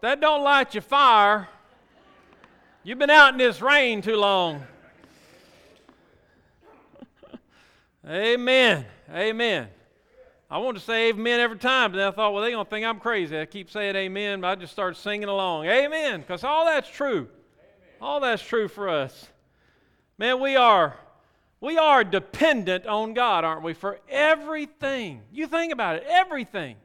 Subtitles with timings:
[0.00, 1.48] that don't light your fire,
[2.82, 4.62] you've been out in this rain too long.
[8.08, 8.86] amen.
[9.12, 9.68] Amen.
[10.50, 12.70] I wanted to say amen every time, but then I thought, well, they're going to
[12.70, 13.38] think I'm crazy.
[13.38, 15.66] I keep saying amen, but I just started singing along.
[15.66, 17.28] Amen, because all that's true.
[17.28, 17.28] Amen.
[18.00, 19.28] All that's true for us.
[20.18, 20.96] Man, we are
[21.60, 25.20] we are dependent on God, aren't we, for everything.
[25.30, 26.76] You think about it, everything.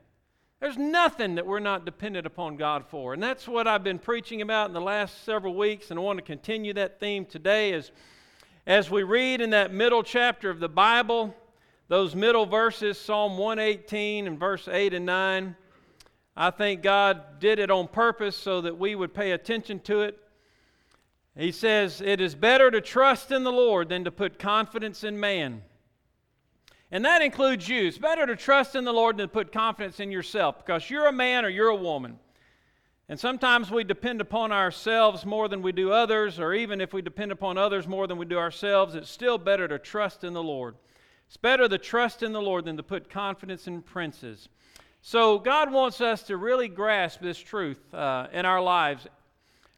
[0.59, 3.13] There's nothing that we're not dependent upon God for.
[3.13, 6.18] And that's what I've been preaching about in the last several weeks, and I want
[6.18, 7.91] to continue that theme today as,
[8.65, 11.36] as we read in that middle chapter of the Bible
[11.87, 15.55] those middle verses, Psalm 118 and verse 8 and 9,
[16.36, 20.18] I think God did it on purpose so that we would pay attention to it.
[21.37, 25.19] He says, It is better to trust in the Lord than to put confidence in
[25.19, 25.61] man.
[26.92, 27.88] And that includes you.
[27.88, 31.08] It's better to trust in the Lord than to put confidence in yourself because you're
[31.08, 32.20] a man or you're a woman.
[33.08, 37.03] And sometimes we depend upon ourselves more than we do others, or even if we
[37.03, 40.42] depend upon others more than we do ourselves, it's still better to trust in the
[40.42, 40.75] Lord.
[41.27, 44.49] It's better to trust in the Lord than to put confidence in princes.
[45.02, 49.05] So, God wants us to really grasp this truth uh, in our lives.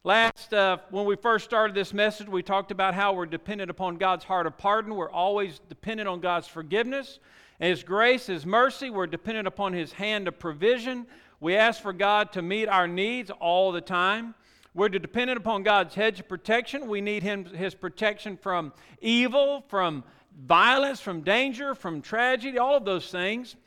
[0.08, 3.98] Last, uh, when we first started this message, we talked about how we're dependent upon
[3.98, 4.96] God's heart of pardon.
[4.96, 7.20] We're always dependent on God's forgiveness,
[7.60, 8.90] His grace, His mercy.
[8.90, 11.08] We're dependent upon His hand of provision.
[11.42, 14.34] We ask for God to meet our needs all the time.
[14.74, 16.88] We're dependent upon God's hedge of protection.
[16.88, 18.72] We need him, His protection from
[19.02, 20.06] evil, from
[20.40, 23.58] violence, from danger, from tragedy, all of those things.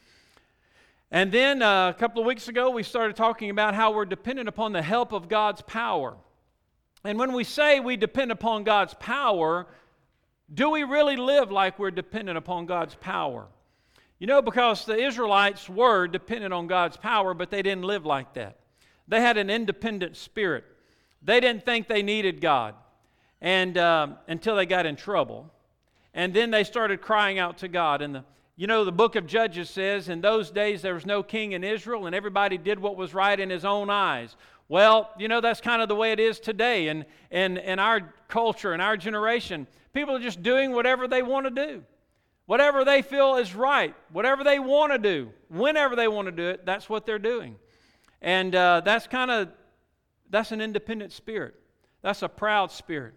[1.11, 4.49] And then uh, a couple of weeks ago, we started talking about how we're dependent
[4.49, 6.17] upon the help of God's power.
[7.05, 9.67] And when we say we depend upon God's power,
[10.53, 13.47] do we really live like we're dependent upon God's power?
[14.19, 18.35] You know, because the Israelites were dependent on God's power, but they didn't live like
[18.35, 18.59] that.
[19.09, 20.65] They had an independent spirit.
[21.23, 22.75] They didn't think they needed God
[23.41, 25.51] and, uh, until they got in trouble.
[26.13, 28.03] And then they started crying out to God.
[28.03, 28.25] And the,
[28.57, 31.65] you know, the book of Judges says, in those days there was no king in
[31.65, 34.37] Israel, and everybody did what was right in his own eyes.
[34.71, 38.15] Well, you know, that's kind of the way it is today in, in, in our
[38.29, 39.67] culture, in our generation.
[39.93, 41.83] People are just doing whatever they want to do.
[42.47, 46.45] Whatever they feel is right, whatever they want to do, whenever they want to do
[46.51, 47.57] it, that's what they're doing.
[48.23, 49.49] And uh, that's kind of,
[50.31, 51.57] that's an independent spirit.
[52.01, 53.15] That's a proud spirit.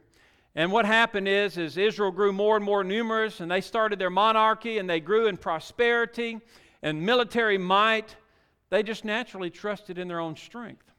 [0.56, 4.10] And what happened is, is Israel grew more and more numerous, and they started their
[4.10, 6.40] monarchy, and they grew in prosperity
[6.82, 8.16] and military might.
[8.72, 10.93] They just naturally trusted in their own strength.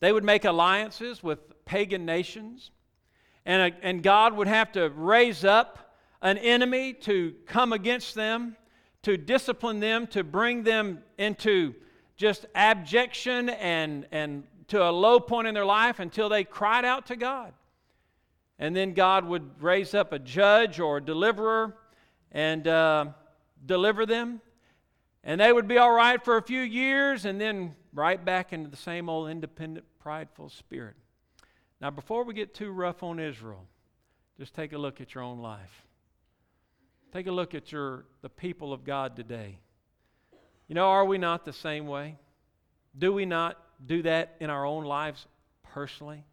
[0.00, 2.70] They would make alliances with pagan nations,
[3.46, 8.56] and, a, and God would have to raise up an enemy to come against them,
[9.02, 11.74] to discipline them, to bring them into
[12.16, 17.06] just abjection and, and to a low point in their life until they cried out
[17.06, 17.54] to God
[18.60, 21.74] and then God would raise up a judge or a deliverer
[22.30, 23.06] and uh,
[23.64, 24.42] deliver them.
[25.24, 28.68] And they would be all right for a few years and then right back into
[28.68, 30.96] the same old independent, prideful spirit.
[31.80, 33.64] Now, before we get too rough on Israel,
[34.38, 35.86] just take a look at your own life.
[37.12, 39.58] Take a look at your, the people of God today.
[40.68, 42.16] You know, are we not the same way?
[42.96, 45.26] Do we not do that in our own lives
[45.62, 46.24] personally?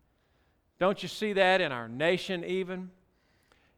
[0.80, 2.92] Don't you see that in our nation, even?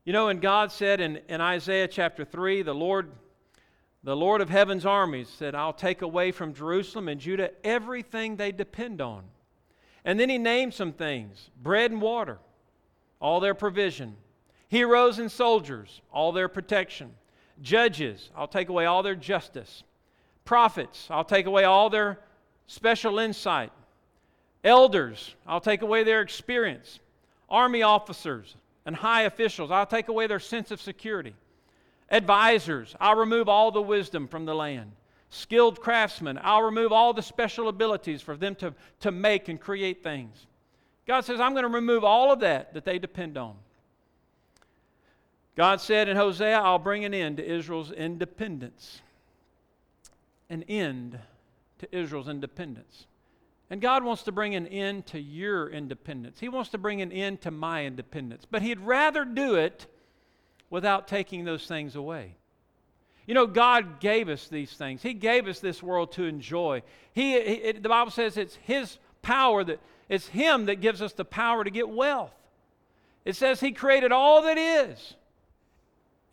[0.05, 3.11] You know, and God said in, in Isaiah chapter 3, the Lord,
[4.03, 8.51] the Lord of heaven's armies said, I'll take away from Jerusalem and Judah everything they
[8.51, 9.23] depend on.
[10.05, 12.37] And then he named some things bread and water,
[13.19, 14.15] all their provision,
[14.67, 17.11] heroes and soldiers, all their protection,
[17.61, 19.83] judges, I'll take away all their justice,
[20.45, 22.19] prophets, I'll take away all their
[22.67, 23.71] special insight,
[24.63, 26.99] Elders, I'll take away their experience.
[27.49, 28.55] Army officers
[28.85, 31.33] and high officials, I'll take away their sense of security.
[32.11, 34.91] Advisors, I'll remove all the wisdom from the land.
[35.29, 40.01] Skilled craftsmen, I'll remove all the special abilities for them to, to make and create
[40.01, 40.47] things.
[41.05, 43.55] God says, I'm going to remove all of that that they depend on.
[45.55, 49.01] God said in Hosea, I'll bring an end to Israel's independence.
[50.49, 51.19] An end
[51.79, 53.05] to Israel's independence.
[53.69, 56.39] And God wants to bring an end to your independence.
[56.39, 58.45] He wants to bring an end to my independence.
[58.49, 59.85] But He'd rather do it
[60.69, 62.35] without taking those things away.
[63.29, 65.03] You know, God gave us these things.
[65.03, 66.81] He gave us this world to enjoy.
[67.13, 69.79] He, it, the Bible says it's His power that
[70.09, 72.33] it's Him that gives us the power to get wealth.
[73.25, 75.13] It says He created all that is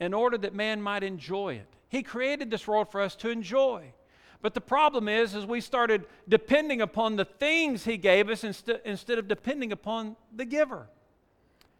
[0.01, 1.69] in order that man might enjoy it.
[1.91, 3.93] He created this world for us to enjoy.
[4.41, 8.71] But the problem is, is we started depending upon the things He gave us inst-
[8.87, 10.89] instead of depending upon the giver.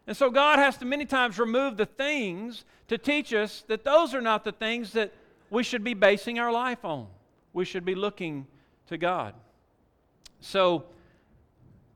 [0.07, 4.15] And so God has to many times remove the things to teach us that those
[4.15, 5.13] are not the things that
[5.51, 7.07] we should be basing our life on.
[7.53, 8.47] We should be looking
[8.89, 9.35] to God.
[10.41, 10.85] So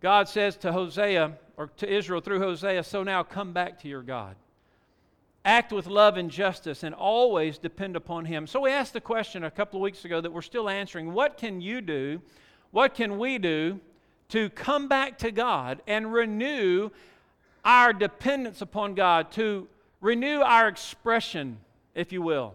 [0.00, 4.02] God says to Hosea, or to Israel through Hosea, so now come back to your
[4.02, 4.34] God.
[5.44, 8.46] Act with love and justice and always depend upon Him.
[8.46, 11.36] So we asked the question a couple of weeks ago that we're still answering what
[11.36, 12.20] can you do?
[12.70, 13.80] What can we do
[14.30, 16.90] to come back to God and renew
[17.64, 19.68] our dependence upon God, to
[20.00, 21.58] renew our expression,
[21.94, 22.54] if you will,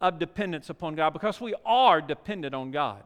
[0.00, 3.02] of dependence upon God, because we are dependent on God.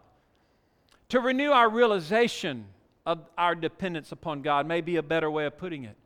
[1.11, 2.67] To renew our realization
[3.07, 5.97] of our dependence upon God may be a better way of putting it.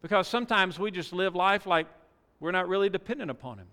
[0.00, 1.86] Because sometimes we just live life like
[2.40, 3.68] we're not really dependent upon Him.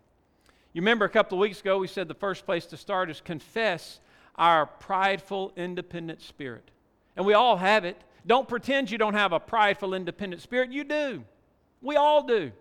[0.73, 3.21] You remember a couple of weeks ago, we said the first place to start is
[3.21, 3.99] confess
[4.35, 6.69] our prideful, independent spirit.
[7.17, 7.99] And we all have it.
[8.29, 10.71] Don't pretend you don't have a prideful, independent spirit.
[10.71, 11.23] You do.
[11.81, 12.51] We all do.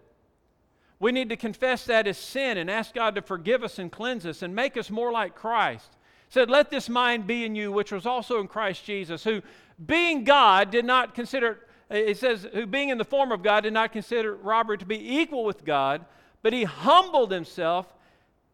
[0.99, 4.25] We need to confess that as sin and ask God to forgive us and cleanse
[4.25, 5.91] us and make us more like Christ.
[6.31, 9.43] said, Let this mind be in you, which was also in Christ Jesus, who,
[9.85, 11.59] being God, did not consider,
[11.91, 15.19] it says, who being in the form of God, did not consider robbery to be
[15.19, 16.06] equal with God,
[16.41, 17.93] but he humbled himself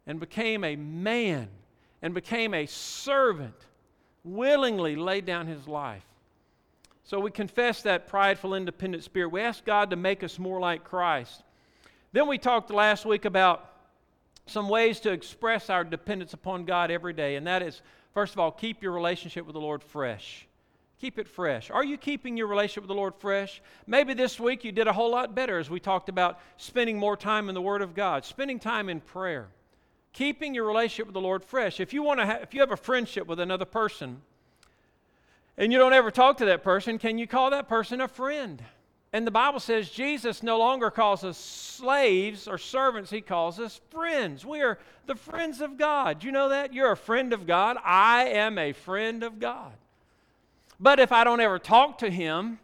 [0.04, 1.46] and became a man
[2.02, 3.54] and became a servant,
[4.24, 6.04] willingly laid down his life
[7.04, 9.28] so we confess that prideful, independent spirit.
[9.28, 11.42] We ask God to make us more like Christ.
[12.12, 13.70] Then we talked last week about
[14.46, 17.82] some ways to express our dependence upon God every day, and that is,
[18.14, 20.46] first of all, keep your relationship with the Lord fresh.
[21.00, 21.70] Keep it fresh.
[21.70, 23.60] Are you keeping your relationship with the Lord fresh?
[23.86, 27.16] Maybe this week you did a whole lot better as we talked about spending more
[27.16, 29.48] time in the Word of God, spending time in prayer,
[30.14, 31.80] keeping your relationship with the Lord fresh.
[31.80, 34.22] If you want to, ha- if you have a friendship with another person,
[35.56, 38.62] and you don't ever talk to that person, can you call that person a friend?
[39.12, 43.80] And the Bible says Jesus no longer calls us slaves or servants, he calls us
[43.90, 44.44] friends.
[44.44, 46.24] We are the friends of God.
[46.24, 46.74] You know that?
[46.74, 47.76] You're a friend of God.
[47.84, 49.72] I am a friend of God.
[50.80, 52.58] But if I don't ever talk to him,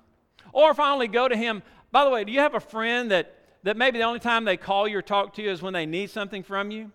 [0.53, 1.63] or if I only go to him,
[1.93, 3.33] by the way, do you have a friend that,
[3.63, 5.87] that maybe the only time they call you or talk to you is when they
[5.87, 6.91] need something from you?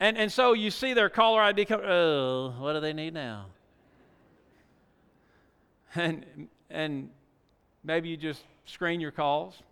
[0.00, 3.46] And, and so you see their caller ID come, oh, what do they need now?
[5.94, 7.10] And, and
[7.84, 9.62] maybe you just screen your calls.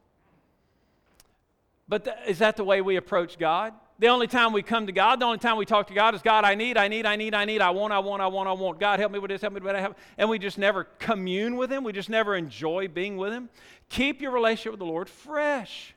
[1.89, 3.73] But th- is that the way we approach God?
[3.99, 6.21] The only time we come to God, the only time we talk to God is
[6.21, 8.49] God, I need, I need, I need, I need, I want, I want, I want,
[8.49, 8.79] I want.
[8.79, 9.97] God, help me with this, help me with that.
[10.19, 11.83] And we just never commune with Him.
[11.83, 13.49] We just never enjoy being with Him.
[13.89, 15.95] Keep your relationship with the Lord fresh.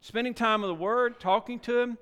[0.00, 1.98] Spending time with the Word, talking to Him.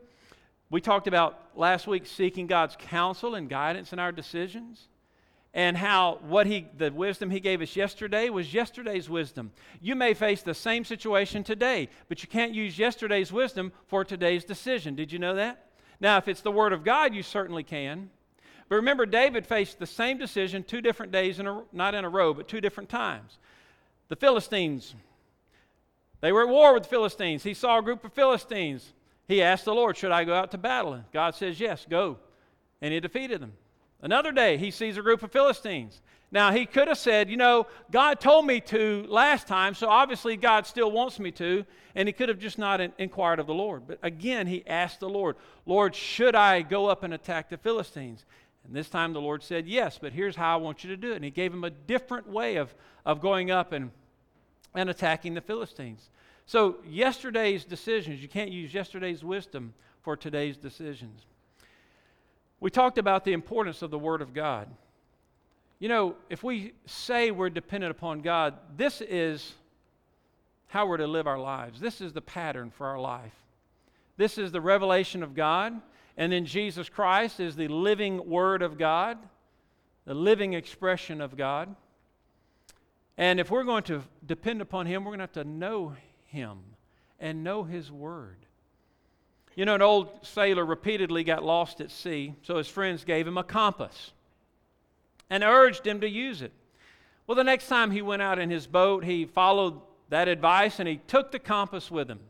[0.68, 4.88] We talked about last week seeking God's counsel and guidance in our decisions
[5.52, 9.50] and how what he the wisdom he gave us yesterday was yesterday's wisdom.
[9.80, 14.44] You may face the same situation today but you can't use yesterday's wisdom for today's
[14.44, 14.94] decision.
[14.94, 15.66] Did you know that?
[15.98, 18.10] Now if it's the word of god you certainly can.
[18.68, 22.08] But remember david faced the same decision two different days in a, not in a
[22.08, 23.38] row but two different times.
[24.08, 24.94] The philistines
[26.20, 27.42] they were at war with the philistines.
[27.42, 28.92] He saw a group of philistines.
[29.26, 31.02] He asked the lord should i go out to battle?
[31.12, 32.18] God says yes go.
[32.80, 33.54] And he defeated them
[34.02, 36.00] Another day, he sees a group of Philistines.
[36.32, 40.36] Now, he could have said, You know, God told me to last time, so obviously
[40.36, 41.64] God still wants me to.
[41.94, 43.82] And he could have just not inquired of the Lord.
[43.88, 45.34] But again, he asked the Lord,
[45.66, 48.24] Lord, should I go up and attack the Philistines?
[48.64, 51.12] And this time the Lord said, Yes, but here's how I want you to do
[51.12, 51.16] it.
[51.16, 52.72] And he gave him a different way of,
[53.04, 53.90] of going up and,
[54.74, 56.10] and attacking the Philistines.
[56.46, 61.26] So, yesterday's decisions, you can't use yesterday's wisdom for today's decisions.
[62.60, 64.68] We talked about the importance of the Word of God.
[65.78, 69.54] You know, if we say we're dependent upon God, this is
[70.68, 71.80] how we're to live our lives.
[71.80, 73.34] This is the pattern for our life.
[74.18, 75.80] This is the revelation of God,
[76.18, 79.16] and then Jesus Christ is the living Word of God,
[80.04, 81.74] the living expression of God.
[83.16, 85.94] And if we're going to depend upon Him, we're going to have to know
[86.26, 86.58] Him
[87.18, 88.36] and know His Word.
[89.60, 93.36] You know, an old sailor repeatedly got lost at sea, so his friends gave him
[93.36, 94.12] a compass
[95.28, 96.52] and urged him to use it.
[97.26, 100.88] Well, the next time he went out in his boat, he followed that advice and
[100.88, 102.20] he took the compass with him.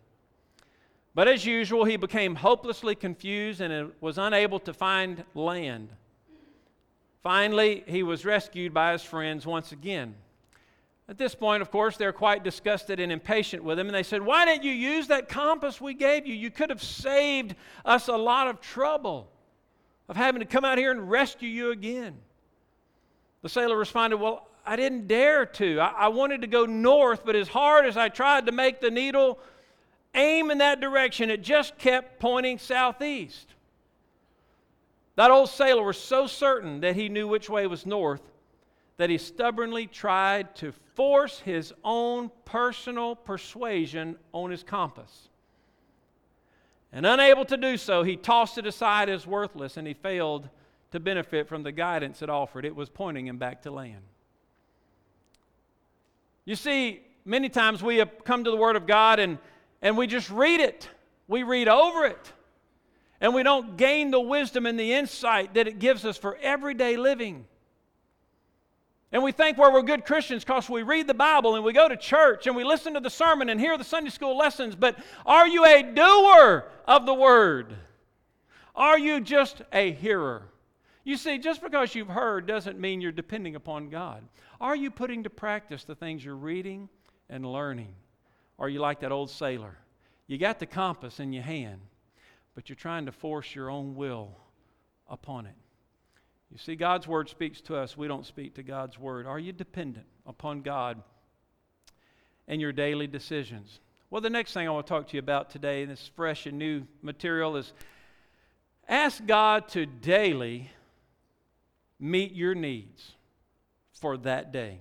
[1.15, 5.91] But as usual, he became hopelessly confused and was unable to find land.
[7.23, 10.17] Finally, he was rescued by his friends once again.
[11.11, 14.23] At this point, of course, they're quite disgusted and impatient with him, and they said,
[14.23, 16.33] Why didn't you use that compass we gave you?
[16.33, 19.29] You could have saved us a lot of trouble.
[20.09, 22.17] of having to come out here and rescue you again.
[23.43, 25.81] The sailor responded, Well, I didn't dare to.
[25.81, 28.91] I, I, wanted to go north, but as hard as I tried to make the
[28.91, 29.41] needle
[30.15, 33.49] aim in that direction, it just kept pointing southeast.
[35.17, 38.30] That old sailor was so certain that he knew which way was north
[39.01, 45.31] that he stubbornly tried to force his own personal persuasion on his compass.
[46.93, 50.51] And unable to do so, he tossed it aside as worthless and he failed
[50.91, 52.67] to benefit from the guidance it offered.
[52.67, 54.03] It was pointing him back to land.
[56.45, 59.39] You see, many times we have come to the Word of God and,
[59.81, 60.91] and we just read it,
[61.27, 62.33] we read over it,
[63.19, 66.99] and we don't gain the wisdom and the insight that it gives us for everyday
[66.99, 67.47] living.
[69.13, 71.89] And we think well, we're good Christians because we read the Bible and we go
[71.89, 74.97] to church and we listen to the sermon and hear the Sunday school lessons, but
[75.27, 77.75] are you a doer of the Word?
[78.75, 80.47] Are you just a hearer?
[81.03, 84.23] You see, just because you've heard doesn't mean you're depending upon God.
[84.61, 86.89] Are you putting to practice the things you're reading
[87.29, 87.95] and learning?
[88.59, 89.77] Are you like that old sailor?
[90.27, 91.81] You got the compass in your hand,
[92.55, 94.37] but you're trying to force your own will
[95.09, 95.57] upon it.
[96.51, 97.97] You see, God's word speaks to us.
[97.97, 99.27] We don't speak to God's word.
[99.27, 101.01] Are you dependent upon God
[102.49, 103.79] and your daily decisions?
[104.11, 106.47] Well, the next thing I want to talk to you about today, and this fresh
[106.47, 107.73] and new material, is
[108.89, 110.71] ask God to daily
[112.01, 113.13] meet your needs
[113.93, 114.81] for that day.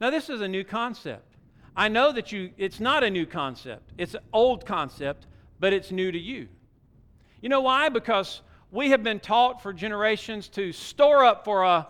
[0.00, 1.34] Now, this is a new concept.
[1.76, 5.26] I know that you, it's not a new concept, it's an old concept,
[5.60, 6.48] but it's new to you.
[7.42, 7.90] You know why?
[7.90, 11.88] Because we have been taught for generations to store up for a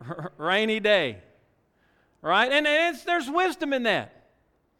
[0.38, 1.18] rainy day.
[2.22, 2.50] Right?
[2.50, 2.66] And
[3.04, 4.12] there's wisdom in that.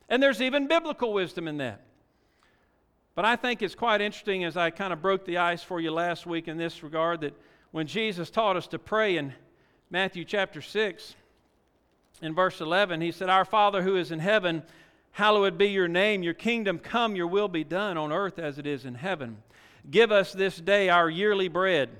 [0.09, 1.83] And there's even biblical wisdom in that.
[3.15, 5.91] But I think it's quite interesting as I kind of broke the ice for you
[5.91, 7.35] last week in this regard that
[7.71, 9.33] when Jesus taught us to pray in
[9.91, 11.15] Matthew chapter 6,
[12.23, 14.63] in verse 11, he said, Our Father who is in heaven,
[15.13, 18.67] hallowed be your name, your kingdom come, your will be done on earth as it
[18.67, 19.39] is in heaven.
[19.91, 21.91] Give us this day our yearly bread.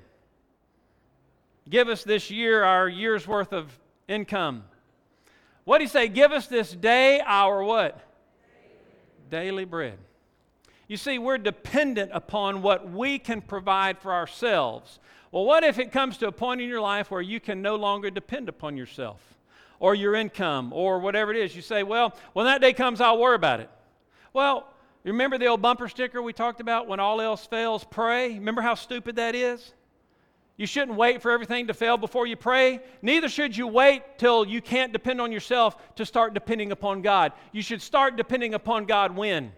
[1.69, 3.77] Give us this year our year's worth of
[4.07, 4.63] income.
[5.63, 6.07] What did he say?
[6.07, 7.99] Give us this day our what?
[9.29, 9.97] Daily bread.
[10.87, 14.99] You see, we're dependent upon what we can provide for ourselves.
[15.31, 17.75] Well, what if it comes to a point in your life where you can no
[17.75, 19.19] longer depend upon yourself
[19.79, 21.53] or your income or whatever it is?
[21.53, 23.69] You say, well, when that day comes, I'll worry about it.
[24.31, 24.67] Well,
[25.13, 28.33] remember the old bumper sticker we talked about when all else fails, pray?
[28.33, 29.73] Remember how stupid that is?
[30.57, 32.79] You shouldn't wait for everything to fail before you pray.
[33.03, 37.31] Neither should you wait till you can't depend on yourself to start depending upon God.
[37.51, 39.51] You should start depending upon God when?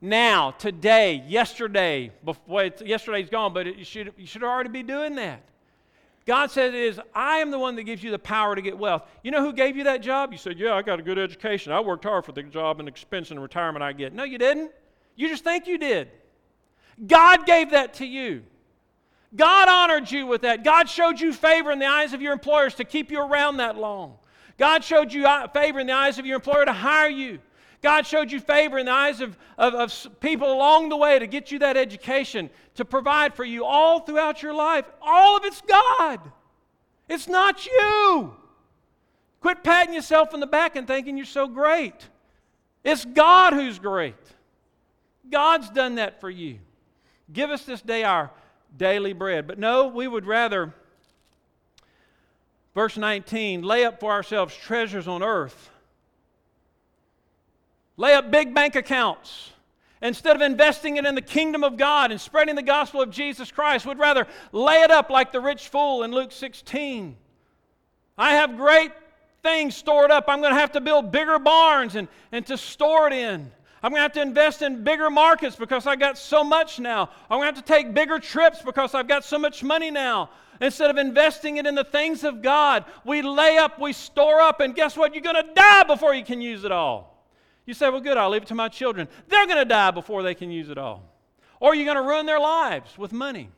[0.00, 2.12] Now, today, yesterday.
[2.24, 5.42] Before, yesterday's gone, but should, you should already be doing that.
[6.26, 8.78] God says it is, I am the one that gives you the power to get
[8.78, 9.02] wealth.
[9.22, 10.32] You know who gave you that job?
[10.32, 11.72] You said, Yeah, I got a good education.
[11.72, 14.14] I worked hard for the job and expense and retirement I get.
[14.14, 14.72] No, you didn't.
[15.16, 16.08] You just think you did.
[17.06, 18.42] God gave that to you.
[19.36, 20.64] God honored you with that.
[20.64, 23.76] God showed you favor in the eyes of your employers to keep you around that
[23.76, 24.16] long.
[24.58, 27.40] God showed you uh, favor in the eyes of your employer to hire you.
[27.84, 31.26] God showed you favor in the eyes of, of, of, people along the way to
[31.26, 34.86] get you that education, to provide for you all throughout your life.
[35.02, 36.18] All of it's God.
[37.10, 38.34] It's not you.
[39.42, 42.08] Quit patting yourself in the back and thinking you're so great.
[42.84, 44.14] It's God who's great.
[45.30, 46.60] God's done that for you.
[47.34, 48.30] Give us this day our
[48.78, 49.46] daily bread.
[49.46, 50.72] But no, we would rather,
[52.74, 55.68] verse 19, lay up for ourselves treasures on earth
[57.96, 59.50] lay up big bank accounts
[60.02, 63.50] instead of investing it in the kingdom of God and spreading the gospel of Jesus
[63.50, 67.16] Christ, would rather lay it up like the rich fool in Luke 16.
[68.18, 68.92] I have great
[69.42, 70.24] things stored up.
[70.28, 73.50] I'm going to have to build bigger barns and, and to store it in.
[73.82, 77.10] I'm going to have to invest in bigger markets because I've got so much now.
[77.30, 80.30] I'm going to have to take bigger trips because I've got so much money now.
[80.60, 84.60] Instead of investing it in the things of God, we lay up, we store up,
[84.60, 85.14] and guess what?
[85.14, 87.13] You're going to die before you can use it all.
[87.66, 89.08] You say, well, good, I'll leave it to my children.
[89.28, 91.10] They're going to die before they can use it all.
[91.60, 93.48] Or you're going to ruin their lives with money.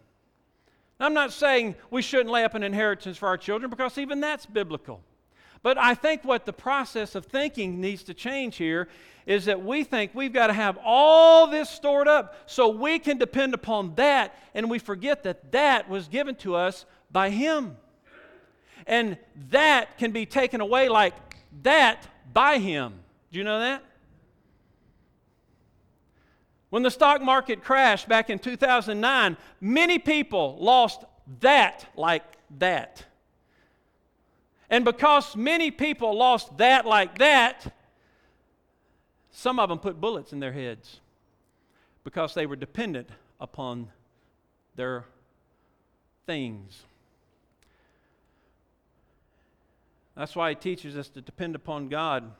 [0.99, 4.47] I'm not saying we shouldn't lay up an inheritance for our children because even that's
[4.47, 5.03] biblical.
[5.63, 8.89] But I think what the process of thinking needs to change here
[9.27, 13.19] is that we think we've got to have all this stored up so we can
[13.19, 17.77] depend upon that, and we forget that that was given to us by Him.
[18.87, 19.19] And
[19.51, 21.15] that can be taken away like
[21.63, 22.95] that by Him.
[23.33, 23.83] Do you know that?
[26.71, 31.05] When the stock market crashed back in 2009, many people lost
[31.41, 32.25] that like
[32.59, 33.05] that.
[34.69, 37.73] And because many people lost that like that,
[39.31, 41.01] some of them put bullets in their heads
[42.05, 43.91] because they were dependent upon
[44.75, 45.05] their
[46.27, 46.83] things.
[50.17, 52.33] That's why he teaches us to depend upon God.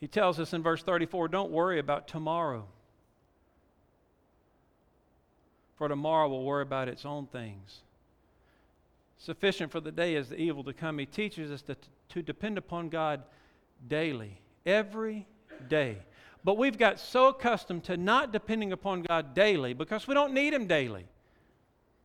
[0.00, 2.66] He tells us in verse 34 don't worry about tomorrow,
[5.76, 7.80] for tomorrow will worry about its own things.
[9.18, 10.98] Sufficient for the day is the evil to come.
[10.98, 11.76] He teaches us to,
[12.10, 13.22] to depend upon God
[13.88, 15.26] daily, every
[15.68, 15.98] day.
[16.44, 20.54] But we've got so accustomed to not depending upon God daily because we don't need
[20.54, 21.06] Him daily.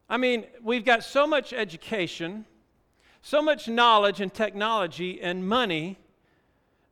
[0.09, 2.45] I mean, we've got so much education,
[3.21, 5.97] so much knowledge and technology and money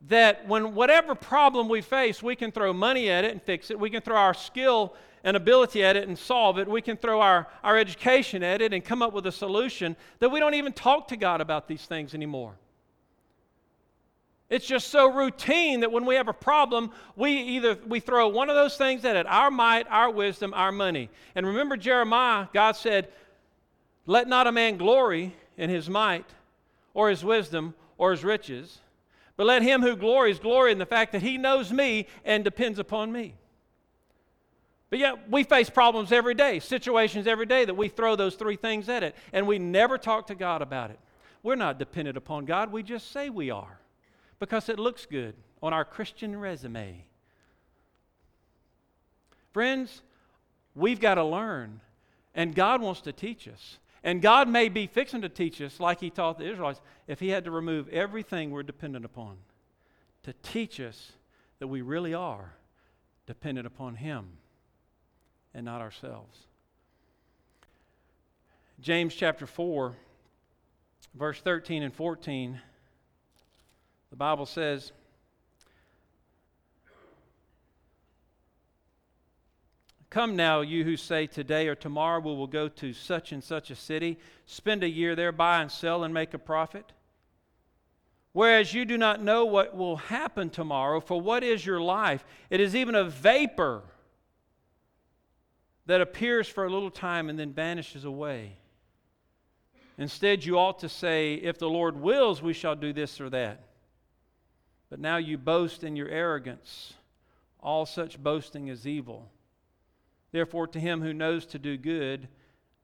[0.08, 3.80] that when whatever problem we face, we can throw money at it and fix it.
[3.80, 6.68] We can throw our skill and ability at it and solve it.
[6.68, 10.30] We can throw our, our education at it and come up with a solution that
[10.30, 12.56] we don't even talk to God about these things anymore.
[14.50, 18.50] It's just so routine that when we have a problem, we either we throw one
[18.50, 21.10] of those things at it, our might, our wisdom, our money.
[21.36, 23.08] And remember Jeremiah, God said,
[24.06, 26.26] "Let not a man glory in his might
[26.94, 28.81] or his wisdom or his riches,
[29.42, 32.78] but let him who glories glory in the fact that he knows me and depends
[32.78, 33.34] upon me."
[34.92, 38.56] But yet, we face problems every day, situations every day that we throw those three
[38.56, 41.00] things at it, and we never talk to God about it.
[41.42, 43.80] We're not dependent upon God, we just say we are
[44.38, 45.34] because it looks good
[45.64, 47.04] on our Christian resume.
[49.54, 50.04] Friends,
[50.76, 51.82] we've got to learn,
[52.36, 53.80] and God wants to teach us.
[54.04, 57.30] And God may be fixing to teach us, like He taught the Israelites, if He
[57.30, 59.38] had to remove everything we're dependent upon
[60.24, 61.12] to teach us
[61.60, 62.54] that we really are
[63.28, 64.28] dependent upon Him
[65.54, 66.40] and not ourselves.
[68.80, 69.96] James chapter 4,
[71.14, 72.60] verse 13 and 14
[74.12, 74.92] the Bible says,
[80.12, 83.72] Come now, you who say today or tomorrow we will go to such and such
[83.72, 86.92] a city, spend a year there, buy and sell, and make a profit.
[88.34, 92.26] Whereas you do not know what will happen tomorrow, for what is your life?
[92.50, 93.84] It is even a vapor
[95.86, 98.58] that appears for a little time and then vanishes away.
[99.98, 103.64] Instead, you ought to say, If the Lord wills, we shall do this or that.
[104.90, 106.96] But now you boast in your arrogance.
[107.62, 109.30] All such boasting is evil.
[110.32, 112.28] Therefore, to him who knows to do good,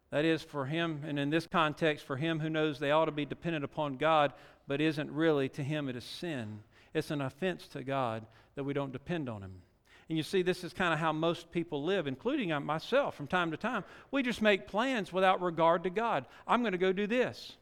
[0.10, 3.12] that is for him, and in this context, for him who knows they ought to
[3.12, 4.34] be dependent upon God,
[4.68, 6.60] but isn't really, to him it is sin.
[6.94, 9.62] It's an offense to God that we don't depend on him.
[10.10, 13.28] And you see, this is kind of how most people live, including uh, myself from
[13.28, 13.84] time to time.
[14.10, 16.26] We just make plans without regard to God.
[16.48, 17.58] I'm going to go do this.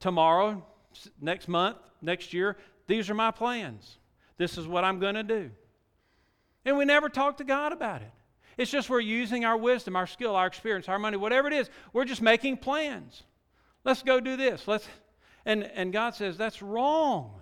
[0.00, 0.64] Tomorrow,
[1.20, 3.98] next month, next year, these are my plans.
[4.38, 5.50] This is what I'm going to do.
[6.64, 8.10] And we never talk to God about it.
[8.56, 11.70] It's just we're using our wisdom, our skill, our experience, our money, whatever it is.
[11.92, 13.22] We're just making plans.
[13.84, 14.66] Let's go do this.
[14.66, 14.86] Let's
[15.46, 17.40] and, and God says that's wrong.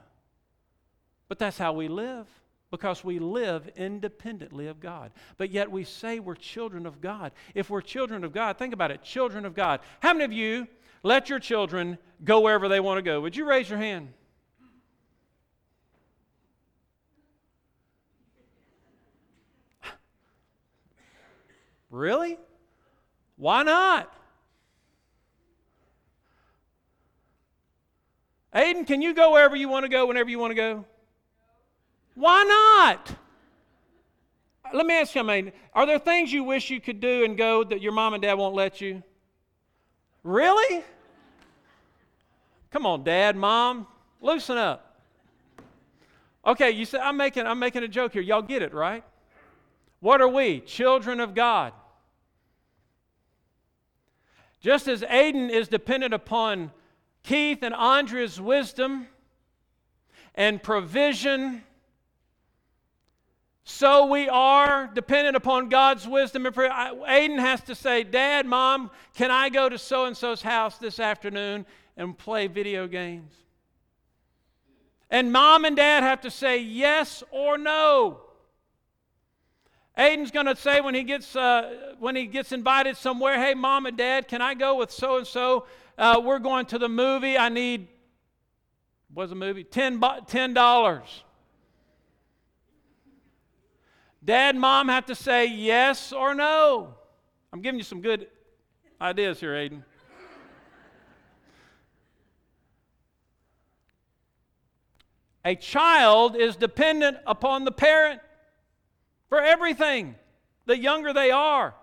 [1.29, 2.27] But that's how we live
[2.71, 5.13] because we live independently of God.
[5.37, 7.33] But yet we say we're children of God.
[7.55, 9.81] If we're children of God, think about it children of God.
[10.01, 10.67] How many of you
[11.03, 13.21] let your children go wherever they want to go?
[13.21, 14.13] Would you raise your hand?
[21.93, 22.39] Really?
[23.37, 24.13] Why not?
[28.55, 30.85] Aiden, can you go wherever you want to go whenever you want to go?
[32.15, 33.15] Why not?
[34.73, 37.63] Let me ask you, Aiden, are there things you wish you could do and go
[37.63, 39.03] that your mom and dad won't let you?
[40.23, 40.83] Really?
[42.71, 43.87] Come on, dad, mom,
[44.23, 44.97] loosen up.
[46.47, 48.23] Okay, you say I'm making I'm making a joke here.
[48.23, 49.05] Y'all get it, right?
[50.01, 50.61] What are we?
[50.61, 51.75] Children of God.
[54.63, 56.71] Just as Aiden is dependent upon
[57.25, 59.09] Keith and Andrea's wisdom
[60.37, 61.65] and provision,
[63.65, 66.71] so we are dependent upon God's wisdom and prayer.
[66.71, 71.01] Aiden has to say, Dad, Mom, can I go to so and so's house this
[71.01, 73.33] afternoon and play video games?
[75.11, 78.21] And mom and dad have to say yes or no.
[79.99, 83.87] Aiden's going to say when he gets uh, when he gets invited somewhere, "Hey, mom
[83.87, 85.67] and dad, can I go with so and so?
[85.99, 87.37] We're going to the movie.
[87.37, 87.89] I need
[89.13, 89.65] what's the movie?
[89.65, 90.01] Ten
[90.55, 91.25] dollars."
[94.25, 96.95] Dad, mom have to say yes or no.
[97.53, 98.29] I'm giving you some good
[99.01, 99.83] ideas here, Aiden.
[105.45, 108.21] A child is dependent upon the parent
[109.33, 110.15] for everything,
[110.67, 111.75] the younger they are.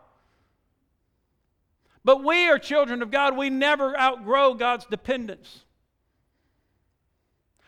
[2.06, 3.36] But we are children of God.
[3.36, 5.64] We never outgrow God's dependence.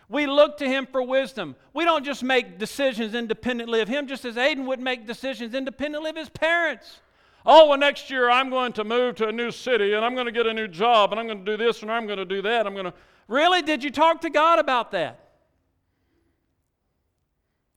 [0.07, 1.55] We look to Him for wisdom.
[1.73, 6.11] We don't just make decisions independently of Him, just as Aiden would make decisions independently
[6.11, 6.99] of his parents.
[7.43, 10.27] Oh, well, next year I'm going to move to a new city and I'm going
[10.27, 12.25] to get a new job and I'm going to do this and I'm going to
[12.25, 12.67] do that.
[12.67, 12.93] I'm going to.
[13.27, 13.63] Really?
[13.63, 15.20] Did you talk to God about that?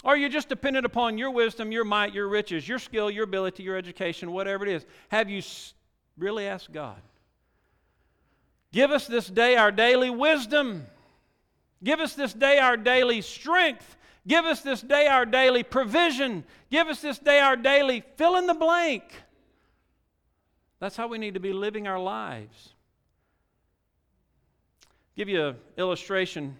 [0.04, 3.24] Or are you just dependent upon your wisdom, your might, your riches, your skill, your
[3.24, 4.84] ability, your education, whatever it is?
[5.08, 5.42] Have you
[6.18, 7.00] really asked God?
[8.70, 10.84] Give us this day our daily wisdom.
[11.82, 13.96] Give us this day our daily strength.
[14.26, 16.44] Give us this day our daily provision.
[16.70, 19.04] Give us this day our daily fill in the blank.
[20.80, 22.74] That's how we need to be living our lives.
[25.16, 26.56] Give you an illustration.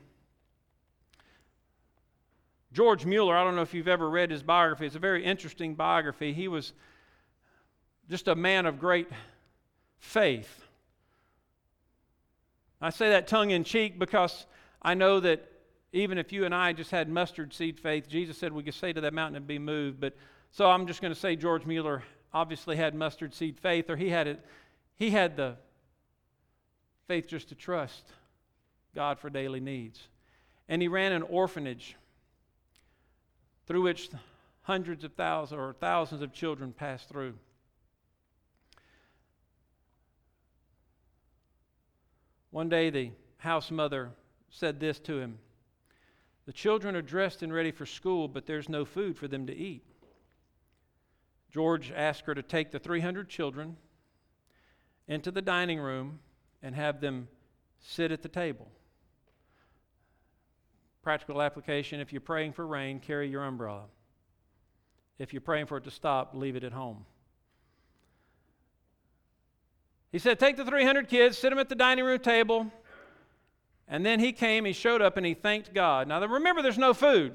[2.74, 4.86] George Mueller, I don't know if you've ever read his biography.
[4.86, 6.32] It's a very interesting biography.
[6.32, 6.72] He was
[8.10, 9.08] just a man of great
[10.00, 10.64] faith.
[12.80, 14.46] I say that tongue in cheek because
[14.82, 15.48] I know that
[15.92, 18.92] even if you and I just had mustard seed faith, Jesus said we could say
[18.92, 20.00] to that mountain and be moved.
[20.00, 20.16] But
[20.50, 24.08] so I'm just going to say George Mueller obviously had mustard seed faith, or he
[24.08, 24.44] had it,
[24.96, 25.54] he had the
[27.06, 28.04] faith just to trust
[28.96, 30.08] God for daily needs.
[30.68, 31.94] And he ran an orphanage
[33.66, 34.10] through which
[34.62, 37.34] hundreds of thousands or thousands of children pass through.
[42.50, 44.10] One day, the house mother
[44.48, 45.38] said this to him
[46.46, 49.56] The children are dressed and ready for school, but there's no food for them to
[49.56, 49.82] eat.
[51.50, 53.76] George asked her to take the 300 children
[55.06, 56.20] into the dining room
[56.62, 57.28] and have them
[57.80, 58.68] sit at the table.
[61.04, 63.82] Practical application if you're praying for rain, carry your umbrella.
[65.18, 67.04] If you're praying for it to stop, leave it at home.
[70.10, 72.72] He said, Take the 300 kids, sit them at the dining room table.
[73.86, 76.08] And then he came, he showed up, and he thanked God.
[76.08, 77.34] Now remember, there's no food.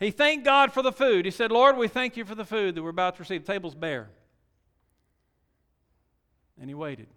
[0.00, 1.26] He thanked God for the food.
[1.26, 3.44] He said, Lord, we thank you for the food that we're about to receive.
[3.44, 4.08] The table's bare.
[6.58, 7.08] And he waited.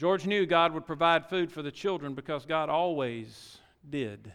[0.00, 3.58] George knew God would provide food for the children because God always
[3.90, 4.32] did.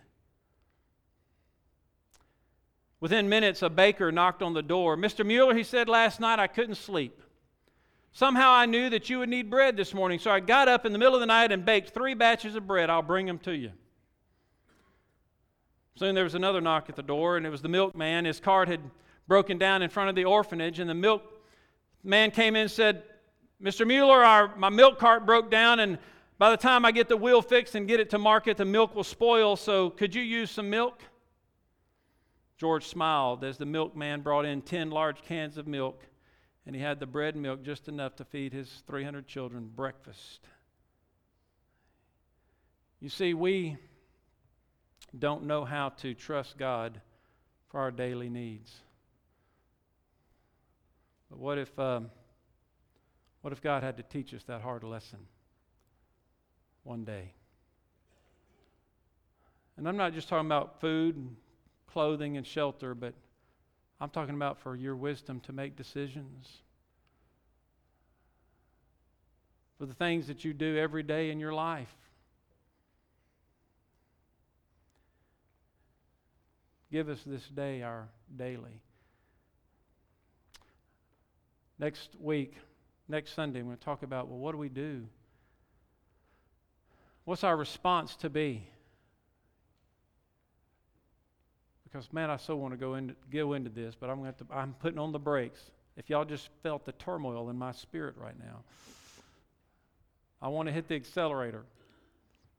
[2.99, 4.95] Within minutes, a baker knocked on the door.
[4.95, 5.25] Mr.
[5.25, 7.19] Mueller, he said, last night I couldn't sleep.
[8.11, 10.93] Somehow I knew that you would need bread this morning, so I got up in
[10.93, 12.91] the middle of the night and baked three batches of bread.
[12.91, 13.71] I'll bring them to you.
[15.95, 18.25] Soon there was another knock at the door, and it was the milkman.
[18.25, 18.81] His cart had
[19.27, 23.01] broken down in front of the orphanage, and the milkman came in and said,
[23.61, 23.87] Mr.
[23.87, 25.97] Mueller, our, my milk cart broke down, and
[26.37, 28.95] by the time I get the wheel fixed and get it to market, the milk
[28.95, 31.01] will spoil, so could you use some milk?
[32.57, 36.01] George smiled as the milkman brought in 10 large cans of milk
[36.65, 40.47] and he had the bread and milk just enough to feed his 300 children breakfast.
[42.99, 43.77] You see, we
[45.17, 46.99] don't know how to trust God
[47.69, 48.73] for our daily needs.
[51.29, 52.09] But what if, um,
[53.45, 55.19] what if God had to teach us that hard lesson
[56.83, 57.31] one day?
[59.77, 61.35] And I'm not just talking about food and
[61.85, 63.13] clothing and shelter, but
[64.01, 66.49] I'm talking about for your wisdom to make decisions.
[69.77, 71.95] For the things that you do every day in your life.
[76.91, 78.81] Give us this day our daily.
[81.77, 82.55] Next week,
[83.07, 85.07] next Sunday, we're going to talk about well, what do we do?
[87.23, 88.67] What's our response to be?
[91.95, 94.43] because man, I so want to go into go into this, but I'm going to,
[94.43, 95.61] to I'm putting on the brakes.
[95.95, 98.63] If y'all just felt the turmoil in my spirit right now,
[100.41, 101.63] I want to hit the accelerator,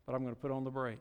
[0.07, 1.01] but I'm going to put on the brake.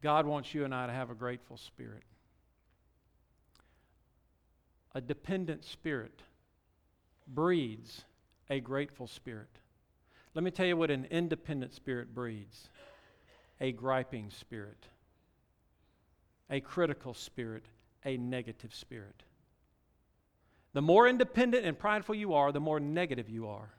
[0.00, 2.04] God wants you and I to have a grateful spirit.
[4.94, 6.22] A dependent spirit
[7.26, 8.04] breeds
[8.50, 9.48] a grateful spirit.
[10.34, 12.68] Let me tell you what an independent spirit breeds
[13.60, 14.88] a griping spirit,
[16.50, 17.64] a critical spirit,
[18.04, 19.22] a negative spirit.
[20.72, 23.70] The more independent and prideful you are, the more negative you are.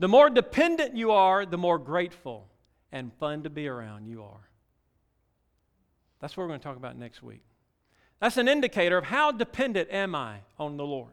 [0.00, 2.48] The more dependent you are, the more grateful
[2.90, 4.48] and fun to be around you are.
[6.20, 7.44] That's what we're going to talk about next week.
[8.24, 11.12] That's an indicator of how dependent am I on the Lord.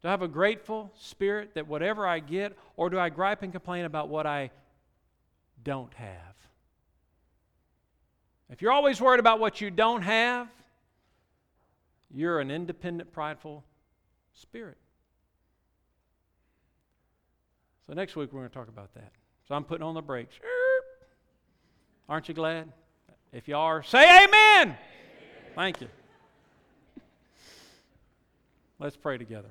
[0.00, 3.52] Do I have a grateful spirit that whatever I get, or do I gripe and
[3.52, 4.52] complain about what I
[5.62, 6.34] don't have?
[8.48, 10.48] If you're always worried about what you don't have,
[12.10, 13.62] you're an independent, prideful
[14.32, 14.78] spirit.
[17.86, 19.12] So next week we're going to talk about that.
[19.46, 20.36] So I'm putting on the brakes.
[22.08, 22.72] Aren't you glad?
[23.30, 24.78] If you are, say amen.
[25.54, 25.88] Thank you.
[28.78, 29.48] Let's pray together.